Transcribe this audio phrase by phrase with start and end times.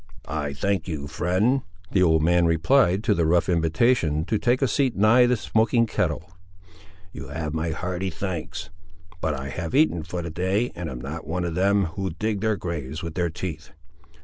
[0.25, 4.67] "I thank you, friend," the old man replied to the rough invitation to take a
[4.67, 6.27] seat nigh the smoking kettle;
[7.13, 8.71] "you have my hearty thanks;
[9.21, 12.41] but I have eaten for the day, and am not one of them, who dig
[12.41, 13.73] their graves with their teeth.